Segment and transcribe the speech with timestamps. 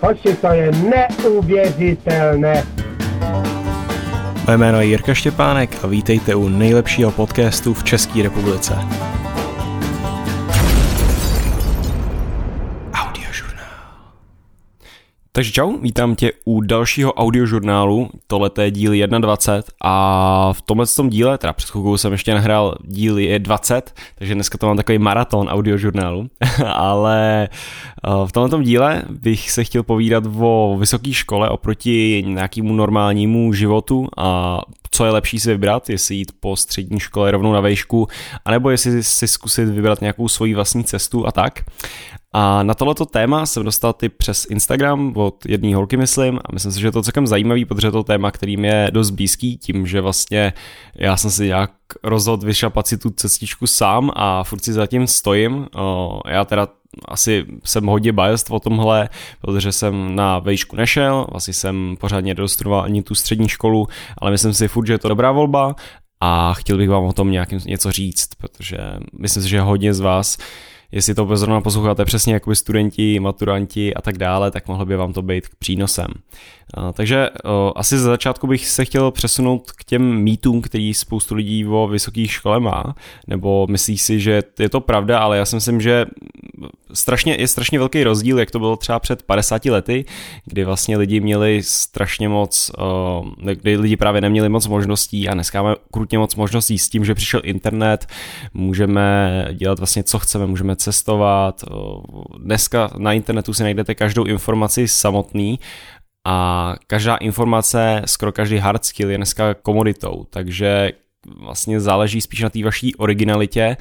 [0.00, 2.64] Hoši, to je neuvěřitelné.
[4.46, 8.74] Moje jméno je Jirka Štěpánek a vítejte u nejlepšího podcastu v České republice.
[15.36, 21.08] Takže čau, vítám tě u dalšího audiožurnálu, tohle je díl 21 a v tomhle tom
[21.08, 24.98] díle, teda před chvilkou jsem ještě nahrál díl je 20, takže dneska to mám takový
[24.98, 26.28] maraton audiožurnálu,
[26.66, 33.52] ale eh, v tomhle díle bych se chtěl povídat o vysoké škole oproti nějakému normálnímu
[33.52, 38.08] životu a co je lepší si vybrat, jestli jít po střední škole rovnou na vejšku,
[38.44, 41.64] anebo jestli si zkusit vybrat nějakou svoji vlastní cestu a tak.
[42.36, 46.72] A na tohleto téma jsem dostal ty přes Instagram od jedné holky, myslím, a myslím
[46.72, 50.00] si, že je to celkem zajímavý, protože to téma, kterým je dost blízký, tím, že
[50.00, 50.52] vlastně
[50.94, 51.70] já jsem si nějak
[52.02, 55.66] rozhodl vyšlapat si tu cestičku sám a furt si zatím stojím.
[56.28, 56.68] Já teda
[57.08, 59.08] asi jsem hodně biased o tomhle,
[59.40, 63.88] protože jsem na vejšku nešel, vlastně jsem pořádně nedostudoval ani tu střední školu,
[64.18, 65.74] ale myslím si furt, že je to dobrá volba
[66.20, 68.78] a chtěl bych vám o tom nějakým něco říct, protože
[69.18, 70.38] myslím si, že hodně z vás
[70.94, 75.12] jestli to zrovna posloucháte přesně jako studenti, maturanti a tak dále, tak mohlo by vám
[75.12, 76.06] to být k přínosem.
[76.92, 77.28] Takže
[77.76, 82.28] asi za začátku bych se chtěl přesunout k těm mýtům, který spoustu lidí o vysoké
[82.28, 82.94] škole má,
[83.26, 86.06] nebo myslí si, že je to pravda, ale já si myslím, že
[86.92, 90.04] strašně, je strašně velký rozdíl, jak to bylo třeba před 50 lety,
[90.44, 92.70] kdy vlastně lidi měli strašně moc,
[93.54, 97.14] kdy lidi právě neměli moc možností a dneska máme krutně moc možností s tím, že
[97.14, 98.06] přišel internet,
[98.54, 101.64] můžeme dělat vlastně co chceme, můžeme cestovat,
[102.38, 105.58] dneska na internetu si najdete každou informaci samotný
[106.24, 110.92] a každá informace, skoro každý hard skill je dneska komoditou, takže
[111.40, 113.76] vlastně záleží spíš na té vaší originalitě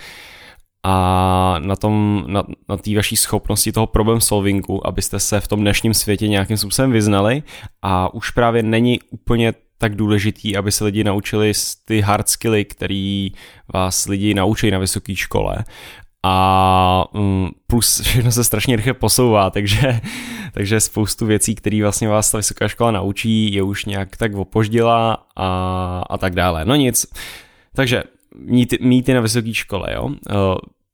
[0.84, 5.60] a na tom, na, na té vaší schopnosti toho problem solvingu, abyste se v tom
[5.60, 7.44] dnešním světě nějakým způsobem vyznali.
[7.82, 11.52] A už právě není úplně tak důležitý, aby se lidi naučili
[11.86, 13.32] ty hard skilly, který
[13.74, 15.56] vás lidi naučí na vysoké škole
[16.24, 20.02] a um, plus všechno se strašně rychle posouvá, takže,
[20.54, 25.28] takže spoustu věcí, které vlastně vás ta vysoká škola naučí, je už nějak tak opoždila
[25.36, 26.66] a, a tak dále.
[26.66, 27.06] No nic,
[27.76, 28.04] takže
[28.36, 30.04] mýty, mýty na vysoké škole, jo.
[30.06, 30.16] Uh,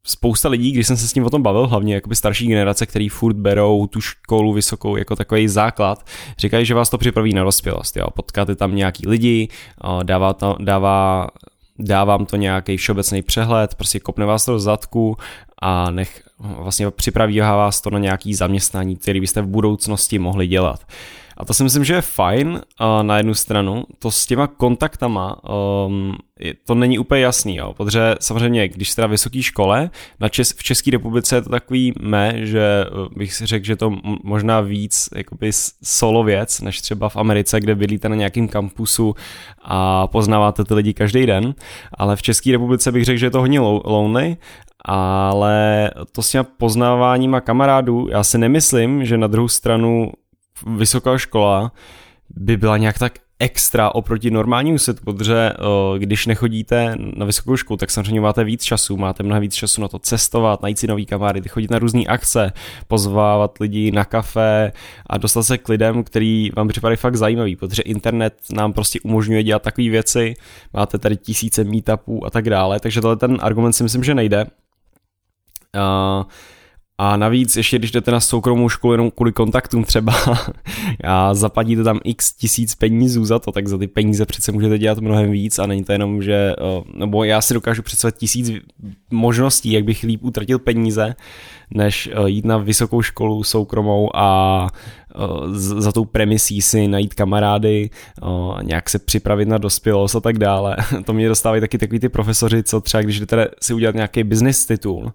[0.04, 3.10] spousta lidí, když jsem se s ním o tom bavil, hlavně jakoby starší generace, který
[3.10, 6.06] furt berou tu školu vysokou jako takový základ,
[6.38, 7.98] říkají, že vás to připraví na dospělost.
[7.98, 8.08] Jo.
[8.10, 9.48] Potkáte tam nějaký lidi,
[10.04, 11.28] dává, to, dává
[11.80, 15.18] dávám to nějaký všeobecný přehled, prostě kopne vás to do zadku
[15.62, 20.80] a nech vlastně připraví vás to na nějaký zaměstnání, který byste v budoucnosti mohli dělat.
[21.40, 23.84] A to si myslím, že je fajn uh, na jednu stranu.
[24.00, 25.36] To s těma kontaktama,
[25.88, 26.18] um,
[26.66, 29.90] to není úplně jasný, jo, protože samozřejmě, když jste na vysoké škole,
[30.20, 33.76] na Čes, v České republice je to takový me, že uh, bych si řekl, že
[33.76, 35.52] to možná víc jakoby
[35.84, 39.16] solo věc, než třeba v Americe, kde bydlíte na nějakém kampusu
[39.62, 41.56] a poznáváte ty lidi každý den,
[41.94, 44.38] ale v České republice bych řekl, že je to hodně lonely
[44.86, 50.12] ale to s těma poznáváníma kamarádů, já si nemyslím, že na druhou stranu
[50.68, 51.72] vysoká škola
[52.30, 55.54] by byla nějak tak extra oproti normálnímu světu, protože
[55.98, 59.88] když nechodíte na vysokou školu, tak samozřejmě máte víc času, máte mnohem víc času na
[59.88, 62.54] to cestovat, najít si nový kamarády, chodit na různé akce,
[62.88, 64.72] pozvávat lidi na kafe
[65.06, 69.44] a dostat se k lidem, který vám připadají fakt zajímavý, protože internet nám prostě umožňuje
[69.44, 70.34] dělat takové věci,
[70.74, 74.46] máte tady tisíce meetupů a tak dále, takže tohle ten argument si myslím, že nejde.
[75.76, 76.24] Uh,
[77.02, 80.14] a navíc, ještě když jdete na soukromou školu jenom kvůli kontaktům třeba
[81.04, 85.00] a zaplatíte tam x tisíc penízů za to, tak za ty peníze přece můžete dělat
[85.00, 86.56] mnohem víc a není to jenom, že,
[86.94, 88.52] nebo já si dokážu představit tisíc
[89.12, 91.16] možností, jak bych líp utratil peníze,
[91.72, 94.68] než jít na vysokou školu soukromou a
[95.54, 97.90] za tou premisí si najít kamarády,
[98.62, 100.78] nějak se připravit na dospělost a tak dále.
[101.06, 104.66] To mě dostávají taky takový ty profesoři, co třeba když jdete si udělat nějaký business
[104.66, 105.12] titul,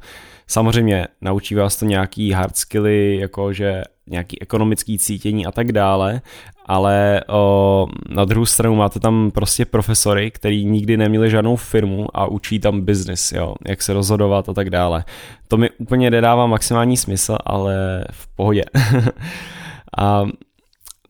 [0.46, 6.20] Samozřejmě naučí vás to nějaký hard skilly, jakože nějaký ekonomický cítění a tak dále,
[6.66, 12.26] ale o, na druhou stranu máte tam prostě profesory, který nikdy neměli žádnou firmu a
[12.26, 15.04] učí tam business, jo, jak se rozhodovat a tak dále.
[15.48, 18.62] To mi úplně nedává maximální smysl, ale v pohodě.
[19.98, 20.24] a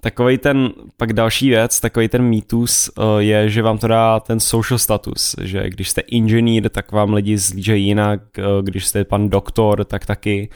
[0.05, 4.79] Takový ten, pak další věc, takový ten mýtus je, že vám to dá ten social
[4.79, 8.20] status, že když jste inženýr, tak vám lidi zlížejí jinak,
[8.62, 10.49] když jste pan doktor, tak taky.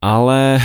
[0.00, 0.60] Ale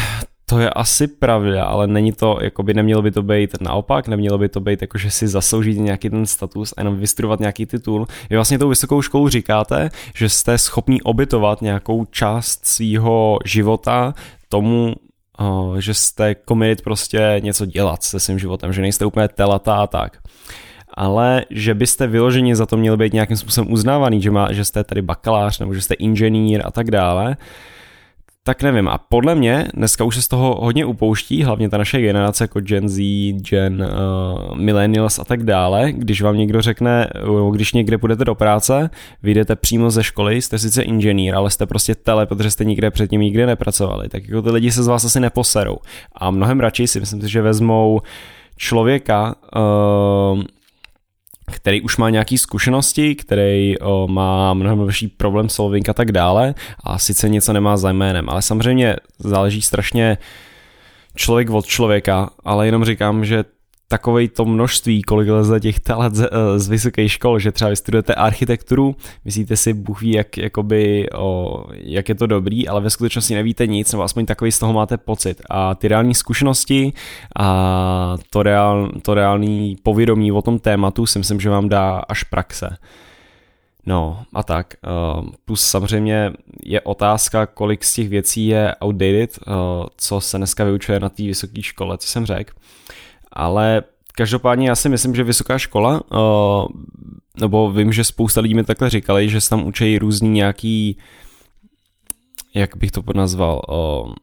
[0.54, 4.50] to je asi pravda, ale není to, jakoby nemělo by to být naopak, nemělo by
[4.50, 8.08] to být jako, že si zasloužíte nějaký ten status a jenom vystudovat nějaký titul.
[8.30, 14.14] Vy vlastně tou vysokou školou říkáte, že jste schopní obytovat nějakou část svého života
[14.50, 14.96] tomu,
[15.80, 20.18] že jste committed prostě něco dělat se svým životem, že nejste úplně telata a tak
[20.96, 24.84] ale že byste vyloženě za to měli být nějakým způsobem uznávaný, že, má, že jste
[24.84, 27.38] tady bakalář nebo že jste inženýr a tak dále,
[28.46, 28.88] tak nevím.
[28.88, 32.60] A podle mě dneska už se z toho hodně upouští, hlavně ta naše generace jako
[32.60, 33.02] Gen Z,
[33.34, 35.92] Gen uh, Millennials a tak dále.
[35.92, 37.08] Když vám někdo řekne,
[37.52, 38.90] když někde půjdete do práce,
[39.24, 43.22] vyjdete přímo ze školy, jste sice inženýr, ale jste prostě tele, protože jste nikde předtím
[43.22, 45.78] nikdy nepracovali, tak jako ty lidi se z vás asi neposerou.
[46.16, 48.02] A mnohem radši si myslím, že vezmou
[48.58, 50.44] člověka, uh,
[51.52, 56.56] který už má nějaký zkušenosti, který o, má mnohem lepší problem solving a tak dále
[56.84, 60.18] a sice něco nemá za jménem, ale samozřejmě záleží strašně
[61.16, 63.44] člověk od člověka, ale jenom říkám, že
[63.88, 68.16] takové to množství, kolik leze těch talent z, eh, z vysoké škol, že třeba vystudujete
[68.16, 68.96] architekturu,
[69.26, 73.68] myslíte si, Bůh ví, jak, jakoby, o, jak je to dobrý, ale ve skutečnosti nevíte
[73.68, 75.42] nic, nebo aspoň takový z toho máte pocit.
[75.50, 76.94] A ty reální zkušenosti
[77.40, 82.24] a to, reál, to reální povědomí o tom tématu si myslím, že vám dá až
[82.24, 82.78] praxe.
[83.86, 84.74] No a tak,
[85.20, 86.34] uh, plus samozřejmě
[86.64, 89.54] je otázka, kolik z těch věcí je outdated, uh,
[89.98, 92.54] co se dneska vyučuje na té vysoké škole, co jsem řekl
[93.34, 93.84] ale
[94.16, 96.68] každopádně já si myslím, že vysoká škola, uh,
[97.40, 100.98] nebo vím, že spousta lidí mi takhle říkali, že se tam učí různý nějaký,
[102.56, 104.14] jak bych to nazval, uh,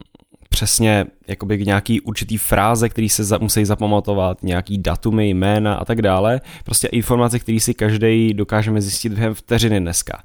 [0.49, 6.03] přesně jakoby nějaký určitý fráze, který se za, musí zapamatovat, nějaký datumy, jména a tak
[6.03, 6.41] dále.
[6.65, 10.23] Prostě informace, které si každý dokážeme zjistit během vteřiny dneska.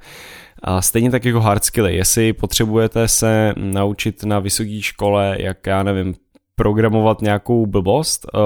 [0.64, 5.84] A stejně tak jako hard skilly, jestli potřebujete se naučit na vysoké škole, jak já
[5.84, 6.16] nevím,
[6.56, 8.42] programovat nějakou blbost, uh,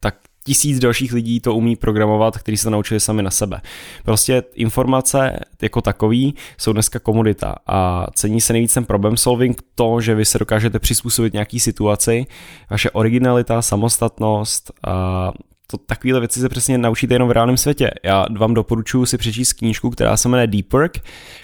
[0.00, 0.14] tak
[0.44, 3.60] tisíc dalších lidí to umí programovat, kteří se naučili sami na sebe.
[4.04, 10.00] Prostě informace jako takový jsou dneska komodita a cení se nejvíc ten problem solving to,
[10.00, 12.26] že vy se dokážete přizpůsobit nějaký situaci,
[12.70, 15.32] vaše originalita, samostatnost a
[15.66, 17.90] to takovéhle věci se přesně naučíte jenom v reálném světě.
[18.04, 20.98] Já vám doporučuji si přečíst knížku, která se jmenuje Deep Work,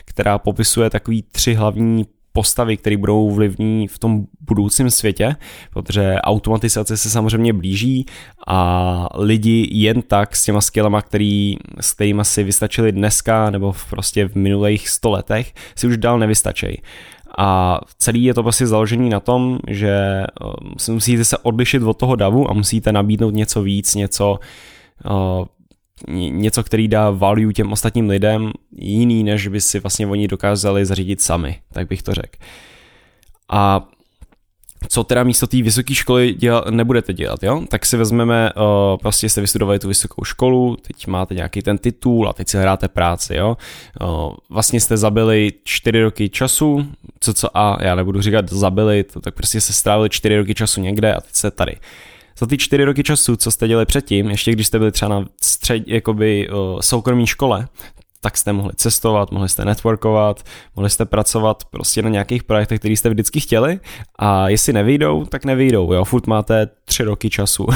[0.05, 5.36] která popisuje takový tři hlavní postavy, které budou vlivní v tom budoucím světě,
[5.72, 8.06] protože automatizace se samozřejmě blíží
[8.46, 13.90] a lidi jen tak s těma skillama, který, s kterými si vystačili dneska nebo v
[13.90, 16.82] prostě v minulých stoletech, si už dál nevystačí.
[17.38, 20.25] A celý je to prostě založený na tom, že
[20.88, 24.38] um, musíte se odlišit od toho davu a musíte nabídnout něco víc, něco
[25.10, 25.46] uh,
[26.09, 31.23] něco, který dá value těm ostatním lidem, jiný, než by si vlastně oni dokázali zařídit
[31.23, 32.39] sami, tak bych to řekl.
[33.50, 33.89] A
[34.89, 37.62] co teda místo té vysoké školy děla, nebudete dělat, jo?
[37.69, 38.62] Tak si vezmeme, uh,
[38.97, 42.89] prostě jste vystudovali tu vysokou školu, teď máte nějaký ten titul a teď si hráte
[42.89, 43.56] práci, jo?
[44.00, 46.87] Uh, vlastně jste zabili čtyři roky času,
[47.21, 50.81] co co a já nebudu říkat zabili, to, tak prostě se strávili čtyři roky času
[50.81, 51.77] někde a teď jste tady
[52.38, 55.25] za ty čtyři roky času, co jste dělali předtím, ještě když jste byli třeba na
[55.43, 57.69] střed, jakoby uh, soukromí škole,
[58.28, 60.42] tak jste mohli cestovat, mohli jste networkovat,
[60.76, 63.80] mohli jste pracovat prostě na nějakých projektech, které jste vždycky chtěli.
[64.19, 67.66] A jestli nevyjdou, tak nevyjdou, jo, furt máte tři roky času.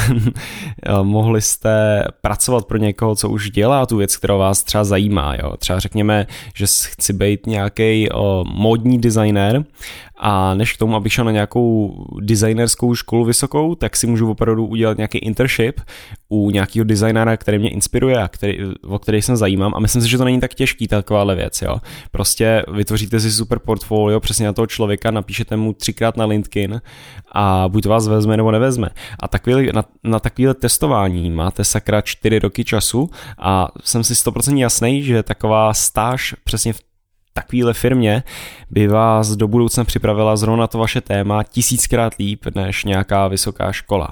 [1.03, 5.57] mohli jste pracovat pro někoho, co už dělá tu věc, která vás třeba zajímá, jo,
[5.57, 8.09] třeba řekněme, že chci být nějaký
[8.45, 9.65] modní designer
[10.19, 14.67] a než k tomu, abych šel na nějakou designerskou školu vysokou, tak si můžu opravdu
[14.67, 15.81] udělat nějaký internship
[16.33, 20.09] u nějakého designera, který mě inspiruje a který, o který se zajímám a myslím si,
[20.09, 21.77] že to není tak těžký takováhle věc, jo.
[22.11, 26.81] Prostě vytvoříte si super portfolio přesně na toho člověka, napíšete mu třikrát na LinkedIn
[27.33, 28.89] a buď to vás vezme nebo nevezme.
[29.21, 34.57] A takový, na, na takovéhle testování máte sakra čtyři roky času a jsem si 100%
[34.57, 36.81] jasný, že taková stáž přesně v
[37.33, 38.23] takovéhle firmě
[38.71, 44.09] by vás do budoucna připravila zrovna to vaše téma tisíckrát líp než nějaká vysoká škola.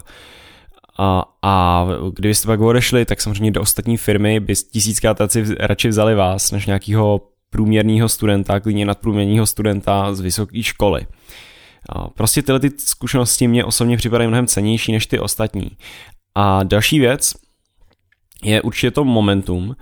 [0.99, 5.18] A, a kdybyste pak odešli, tak samozřejmě do ostatní firmy by tisíckrát
[5.61, 7.20] radši vzali vás než nějakého
[7.50, 11.06] průměrného studenta, klidně nadprůměrného studenta z vysoké školy.
[12.14, 15.70] Prostě tyhle ty zkušenosti mě osobně připadají mnohem cenější než ty ostatní.
[16.35, 17.32] A další věc
[18.44, 19.76] je určitě to momentum,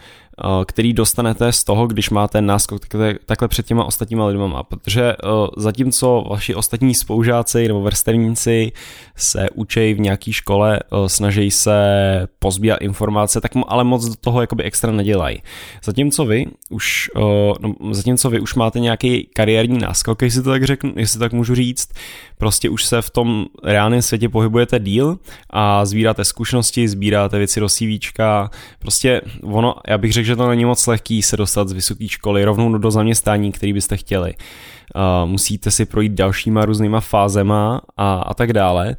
[0.65, 5.47] který dostanete z toho, když máte náskok takhle, takhle před těma ostatníma lidma, protože uh,
[5.57, 8.73] zatímco vaši ostatní spoužáci nebo vrstevníci
[9.17, 11.79] se učí v nějaké škole, uh, snaží se
[12.39, 15.43] pozbírat informace, tak ale moc do toho jakoby extra nedělají.
[15.85, 17.11] Zatímco vy už,
[17.61, 21.55] no, zatímco vy už máte nějaký kariérní náskok, jestli to tak řeknu, jestli tak můžu
[21.55, 21.89] říct,
[22.39, 25.19] prostě už se v tom reálném světě pohybujete díl
[25.51, 30.65] a sbíráte zkušenosti, sbíráte věci do CVčka, prostě ono, já bych řekl, takže to není
[30.65, 34.35] moc lehký se dostat z vysoké školy rovnou do zaměstnání, který byste chtěli.
[34.35, 38.97] Uh, musíte si projít dalšíma různýma fázema a, a tak dále.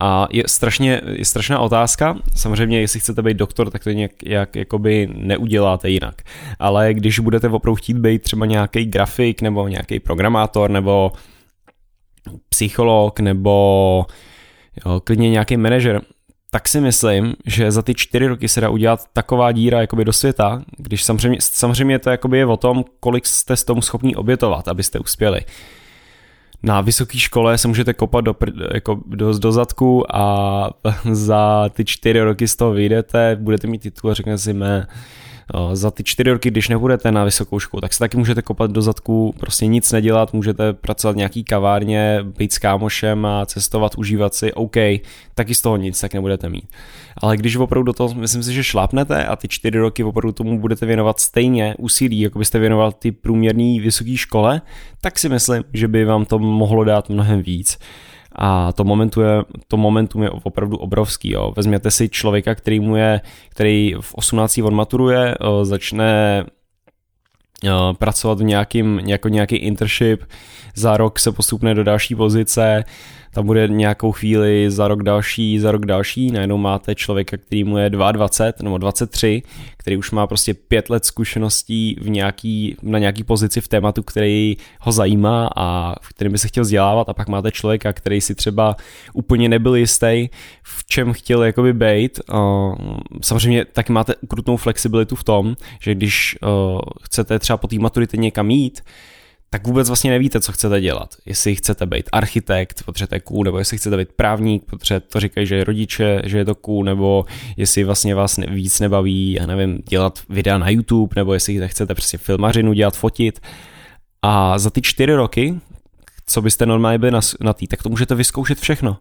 [0.00, 4.56] A je, strašně, je strašná otázka, samozřejmě jestli chcete být doktor, tak to nějak jak,
[4.56, 6.22] jakoby neuděláte jinak.
[6.58, 11.12] Ale když budete opravdu chtít být třeba nějaký grafik nebo nějaký programátor nebo
[12.48, 14.06] psycholog nebo
[14.86, 16.00] jo, klidně nějaký manažer,
[16.54, 20.12] tak si myslím, že za ty čtyři roky se dá udělat taková díra jakoby do
[20.12, 24.68] světa, když samozřejmě, samozřejmě to jakoby je o tom, kolik jste s tomu schopní obětovat,
[24.68, 25.40] abyste uspěli.
[26.62, 28.36] Na vysoké škole se můžete kopat do,
[28.74, 30.70] jako do, do zadku a
[31.12, 34.86] za ty čtyři roky z toho vyjdete, budete mít titul a řeknete si, mé,
[35.72, 38.82] za ty čtyři roky, když nebudete na vysokou školu, tak se taky můžete kopat do
[38.82, 44.34] zadku, prostě nic nedělat, můžete pracovat v nějaký kavárně, být s kámošem a cestovat, užívat
[44.34, 44.76] si, OK,
[45.34, 46.68] taky z toho nic tak nebudete mít.
[47.16, 50.60] Ale když opravdu do toho, myslím si, že šlápnete a ty čtyři roky opravdu tomu
[50.60, 54.60] budete věnovat stejně úsilí, jako byste věnoval ty průměrné vysoké škole,
[55.00, 57.78] tak si myslím, že by vám to mohlo dát mnohem víc
[58.34, 61.30] a to, momentu je, to momentum je opravdu obrovský.
[61.30, 61.52] Jo.
[61.56, 66.44] Vezměte si člověka, který, mu je, který v 18 odmaturuje, začne
[67.98, 70.22] pracovat v nějakým, jako nějaký internship,
[70.74, 72.84] za rok se postupne do další pozice,
[73.34, 77.78] tam bude nějakou chvíli za rok další, za rok další, najednou máte člověka, který mu
[77.78, 79.42] je 22 nebo 23,
[79.76, 84.56] který už má prostě pět let zkušeností v nějaký, na nějaký pozici v tématu, který
[84.80, 88.34] ho zajímá a v kterém by se chtěl vzdělávat a pak máte člověka, který si
[88.34, 88.76] třeba
[89.12, 90.28] úplně nebyl jistý,
[90.62, 92.20] v čem chtěl jakoby být.
[93.22, 96.38] Samozřejmě taky máte ukrutnou flexibilitu v tom, že když
[97.02, 98.80] chcete třeba po té maturitě někam jít,
[99.54, 101.14] tak vůbec vlastně nevíte, co chcete dělat.
[101.26, 105.56] Jestli chcete být architekt, potřebujete cool, nebo jestli chcete být právník, protože to říkají, že
[105.56, 107.24] je rodiče, že je to cool, nebo
[107.56, 112.18] jestli vlastně vás víc nebaví, já nevím, dělat videa na YouTube, nebo jestli chcete prostě
[112.18, 113.40] filmařinu dělat, fotit.
[114.22, 115.60] A za ty čtyři roky,
[116.26, 118.96] co byste normálně byli na, na tý, tak to můžete vyzkoušet všechno.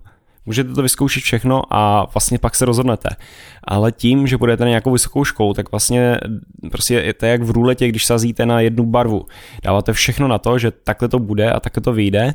[0.45, 3.09] Můžete to vyzkoušet všechno a vlastně pak se rozhodnete.
[3.63, 6.19] Ale tím, že budete na nějakou vysokou školu, tak vlastně
[6.71, 9.25] prostě je to jak v růletě, když sazíte na jednu barvu.
[9.63, 12.33] Dáváte všechno na to, že takhle to bude a takhle to vyjde,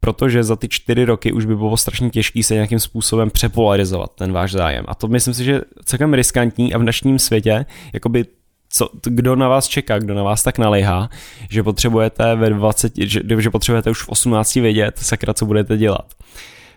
[0.00, 4.32] protože za ty čtyři roky už by bylo strašně těžké se nějakým způsobem přepolarizovat ten
[4.32, 4.84] váš zájem.
[4.88, 8.24] A to myslím si, že celkem riskantní a v dnešním světě, jakoby
[8.68, 11.10] co, kdo na vás čeká, kdo na vás tak naléhá,
[11.50, 16.14] že potřebujete ve 20, že, že potřebujete už v 18 vědět, sakra, co budete dělat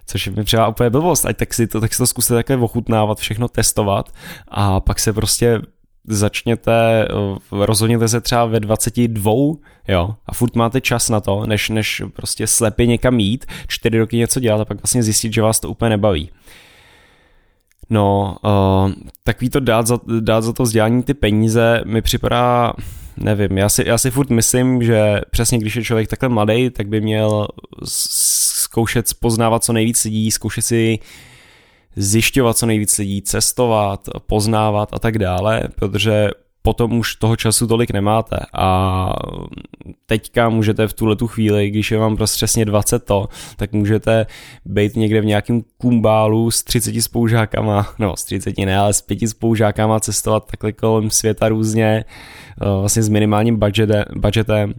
[0.09, 3.19] což mi třeba úplně blbost, ať tak si to, tak si to zkuste také ochutnávat,
[3.19, 4.13] všechno testovat
[4.47, 5.61] a pak se prostě
[6.07, 9.31] začněte, eh, rozhodněte se třeba ve 22,
[9.87, 14.17] jo, a furt máte čas na to, než, než prostě slepě někam jít, čtyři roky
[14.17, 16.29] něco dělat a pak vlastně zjistit, že vás to úplně nebaví.
[17.89, 18.91] No, uh,
[19.23, 22.73] takový to dát za, dát za to vzdělání ty peníze mi připadá,
[23.19, 26.87] nevím, já si, já si furt myslím, že přesně když je člověk takhle mladý, tak
[26.87, 27.47] by měl
[27.83, 30.99] zkoušet poznávat co nejvíc lidí, zkoušet si
[31.95, 36.29] zjišťovat co nejvíc lidí, cestovat, poznávat a tak dále, protože
[36.61, 39.09] potom už toho času tolik nemáte a
[40.05, 44.25] teďka můžete v tuhle tu chvíli, když je vám prostě přesně 20 to, tak můžete
[44.65, 49.27] být někde v nějakém kumbálu s 30 spoužákama, no s 30 ne, ale s 5
[49.27, 52.05] spoužákama cestovat takhle kolem světa různě,
[52.61, 53.59] eh, vlastně s minimálním
[54.15, 54.73] budgetem,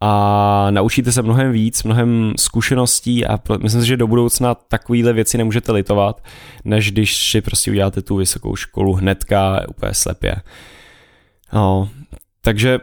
[0.00, 5.38] a naučíte se mnohem víc, mnohem zkušeností a myslím si, že do budoucna takovýhle věci
[5.38, 6.24] nemůžete litovat,
[6.64, 10.36] než když si prostě uděláte tu vysokou školu hnedka úplně slepě.
[11.52, 11.88] No,
[12.40, 12.78] takže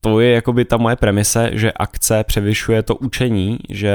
[0.00, 3.94] to je jakoby ta moje premise, že akce převyšuje to učení, že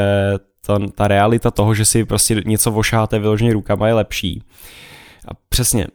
[0.65, 4.44] ta, ta realita toho, že si prostě něco vošáte vyloženě rukama je lepší.
[5.27, 5.88] A přesně,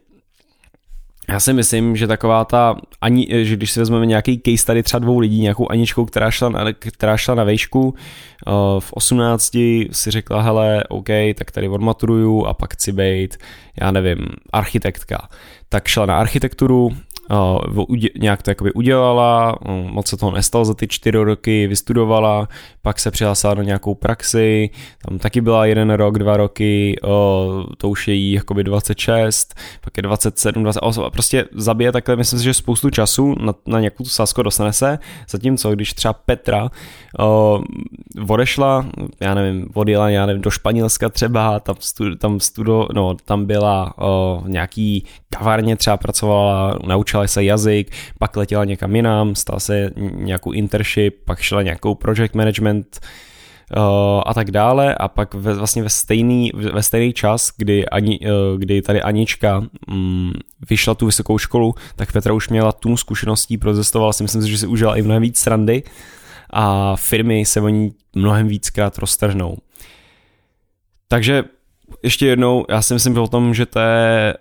[1.29, 4.99] já si myslím, že taková ta, ani, že když si vezmeme nějaký case tady třeba
[4.99, 9.51] dvou lidí, nějakou Aničkou, která šla na, která šla na vejšku, eh, v 18
[9.91, 13.37] si řekla, hele, OK, tak tady odmaturuju a pak chci být,
[13.81, 14.17] já nevím,
[14.53, 15.27] architektka.
[15.69, 16.91] Tak šla na architekturu,
[18.19, 22.47] nějak to jakoby udělala, moc se toho nestalo za ty čtyři roky, vystudovala,
[22.81, 24.69] pak se přihlásila na nějakou praxi,
[25.07, 26.95] tam taky byla jeden rok, dva roky,
[27.77, 32.45] to už je jí jakoby 26, pak je 27, 28, prostě zabije takhle, myslím si,
[32.45, 34.99] že spoustu času na, na nějakou tu sásko dostane se,
[35.29, 36.69] zatímco když třeba Petra
[38.29, 38.85] odešla,
[39.19, 43.93] já nevím, odjela, já nevím, do Španělska třeba, tam, stu, tam studo, no, tam byla
[43.97, 50.51] o, nějaký kavárně třeba pracovala, naučila se jazyk, pak letěla někam jinam, stala se nějakou
[50.51, 52.99] internship, pak šla nějakou project management
[54.25, 58.59] a tak dále a pak ve, vlastně ve stejný, ve stejný čas, kdy, Ani, uh,
[58.59, 60.33] kdy tady Anička um,
[60.69, 64.57] vyšla tu vysokou školu, tak Petra už měla tu zkušeností, protestovala si, myslím si, že
[64.57, 65.83] si užila i mnohem víc srandy
[66.49, 69.57] a firmy se o ní mnohem víckrát roztrhnou.
[71.07, 71.43] Takže
[72.03, 74.33] ještě jednou, já si myslím o tom, že to je,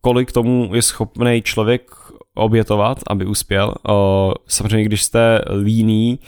[0.00, 1.90] kolik tomu je schopný člověk
[2.36, 3.74] obětovat, aby uspěl.
[4.48, 6.18] Samozřejmě, když jste líný,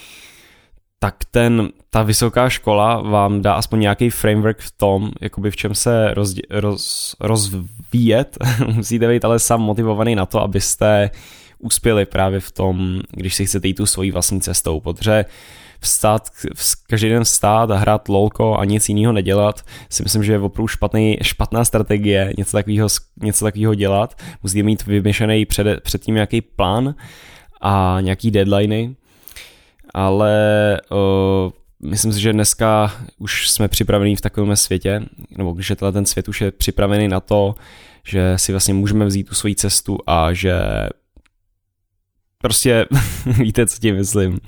[0.99, 5.75] tak ten, ta vysoká škola vám dá aspoň nějaký framework v tom, jakoby v čem
[5.75, 8.38] se roz, roz, rozvíjet.
[8.67, 11.11] Musíte být ale sám motivovaný na to, abyste
[11.59, 15.25] uspěli právě v tom, když si chcete jít tu svojí vlastní cestou, protože
[15.80, 16.28] vstát,
[16.87, 20.68] každý den vstát a hrát lolko a nic jiného nedělat, si myslím, že je opravdu
[20.68, 22.88] špatný, špatná strategie něco takového,
[23.23, 24.14] něco takového dělat.
[24.42, 26.94] Musíte mít vymyšlený před, předtím nějaký plán
[27.61, 28.97] a nějaký deadliny,
[29.94, 31.50] ale uh,
[31.90, 35.02] myslím si, že dneska už jsme připraveni v takovém světě,
[35.38, 37.54] nebo když je ten svět už je připravený na to,
[38.04, 40.61] že si vlastně můžeme vzít tu svoji cestu a že
[42.38, 42.87] prostě
[43.26, 44.40] víte, co tím myslím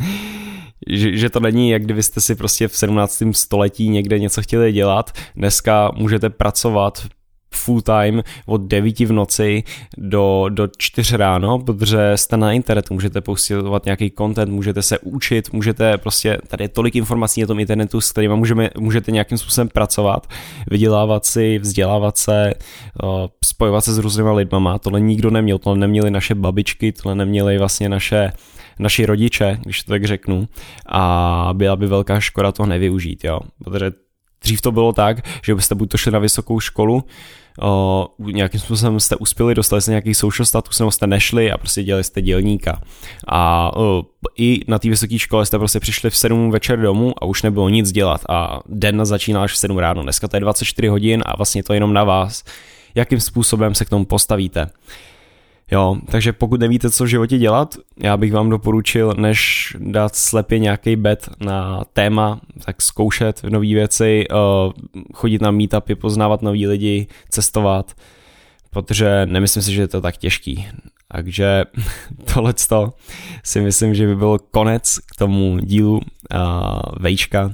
[0.88, 3.22] že, že to není, jak kdybyste si prostě v 17.
[3.32, 5.10] století někde něco chtěli dělat.
[5.36, 7.02] Dneska můžete pracovat
[7.54, 9.62] full time od 9 v noci
[9.98, 15.52] do, do 4 ráno, protože jste na internetu, můžete posílat nějaký content, můžete se učit,
[15.52, 19.68] můžete prostě, tady je tolik informací na tom internetu, s kterými můžeme, můžete nějakým způsobem
[19.68, 20.26] pracovat,
[20.70, 22.54] vydělávat si, vzdělávat se,
[23.44, 27.88] spojovat se s různýma lidmama, tohle nikdo neměl, tohle neměli naše babičky, tohle neměli vlastně
[27.88, 28.32] naše
[28.80, 30.48] naši rodiče, když to tak řeknu,
[30.86, 33.92] a byla by velká škoda to nevyužít, jo, protože
[34.42, 37.04] dřív to bylo tak, že byste buď to šli na vysokou školu,
[37.62, 41.82] o, nějakým způsobem jste uspěli, dostali jste nějaký social status, nebo jste nešli a prostě
[41.82, 42.80] dělali jste dělníka.
[43.28, 44.02] A o,
[44.38, 47.68] i na té vysoké škole jste prostě přišli v 7 večer domů a už nebylo
[47.68, 50.02] nic dělat a den začíná až v 7 ráno.
[50.02, 52.44] Dneska to je 24 hodin a vlastně to je jenom na vás,
[52.94, 54.70] jakým způsobem se k tomu postavíte.
[55.70, 60.58] Jo, takže pokud nevíte, co v životě dělat, já bych vám doporučil, než dát slepě
[60.58, 64.34] nějaký bet na téma, tak zkoušet nové věci, eh,
[65.14, 67.92] chodit na meetupy, poznávat nový lidi, cestovat,
[68.70, 70.66] protože nemyslím si, že je to tak těžký.
[71.12, 71.64] Takže
[72.34, 72.54] tohle
[73.44, 76.00] si myslím, že by byl konec k tomu dílu uh,
[77.00, 77.50] vejčka.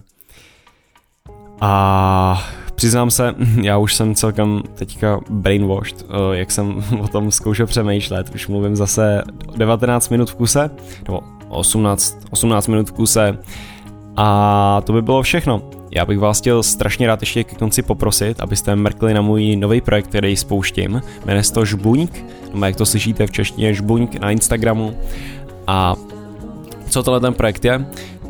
[1.60, 2.44] A
[2.76, 8.34] Přiznám se, já už jsem celkem teďka brainwashed, eh, jak jsem o tom zkoušel přemýšlet.
[8.34, 9.22] Už mluvím zase
[9.56, 10.70] 19 minut v kuse,
[11.08, 13.38] nebo 18, 18 minut v kuse.
[14.16, 15.62] A to by bylo všechno.
[15.90, 19.80] Já bych vás chtěl strašně rád ještě ke konci poprosit, abyste mrkli na můj nový
[19.80, 21.02] projekt, který spouštím.
[21.24, 24.96] Jmenuje se to Žbuňk, nebo jak to slyšíte v češtině Žbuňk na Instagramu.
[25.66, 25.94] A
[26.88, 27.86] co tohle ten projekt je?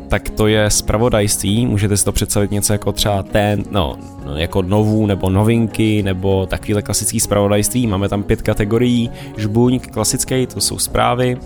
[0.07, 4.61] Tak to je spravodajství, můžete si to představit něco jako třeba ten, no, no, jako
[4.61, 7.87] novů nebo novinky nebo takovýhle klasický spravodajství.
[7.87, 11.37] Máme tam pět kategorií, žbuň klasický, to jsou zprávy,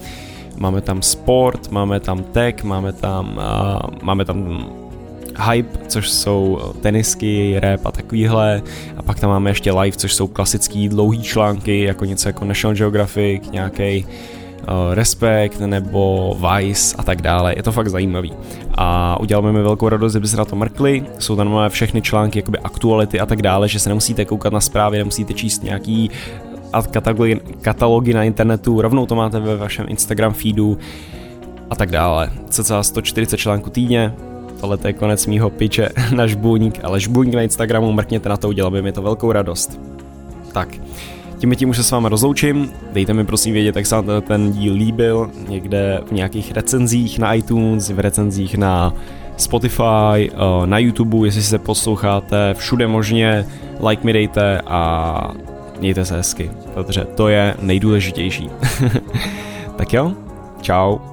[0.58, 4.66] máme tam sport, máme tam tech, máme tam, uh, máme tam
[5.52, 8.62] hype, což jsou tenisky, rap a takovýhle.
[8.98, 12.76] A pak tam máme ještě live, což jsou klasický dlouhý články, jako něco jako National
[12.76, 14.06] Geographic, nějaký
[14.94, 17.54] Respekt nebo Vice a tak dále.
[17.58, 18.34] Je to fakt zajímavý.
[18.76, 21.04] A uděláme mi velkou radost, kdyby se na to mrkli.
[21.20, 24.98] Jsou tam všechny články, jakoby aktuality a tak dále, že se nemusíte koukat na zprávy,
[24.98, 26.12] nemusíte číst nějaký
[26.92, 30.78] katalogy, katalogy na internetu, rovnou to máte ve vašem Instagram feedu
[31.70, 32.32] a tak dále.
[32.50, 34.14] Cca 140 článků týdně,
[34.60, 38.82] tohle je konec mýho piče na žbůník, ale žbůník na Instagramu, mrkněte na to, udělalo
[38.82, 39.80] mi to velkou radost.
[40.54, 40.70] Tak,
[41.42, 42.72] tím tím už se s vámi rozloučím.
[42.94, 47.34] Dejte mi prosím vědět, jak se vám ten díl líbil, někde v nějakých recenzích na
[47.34, 48.94] iTunes, v recenzích na
[49.38, 50.32] Spotify, eh,
[50.66, 53.46] na YouTube, jestli se posloucháte, všude možně,
[53.88, 55.32] like mi dejte a
[55.80, 58.50] mějte se hezky, protože to je nejdůležitější.
[59.76, 60.14] tak jo,
[60.62, 61.11] ciao.